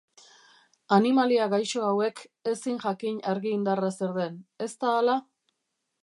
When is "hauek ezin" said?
1.89-2.81